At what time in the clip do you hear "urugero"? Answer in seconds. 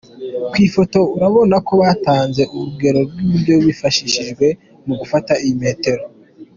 2.53-2.99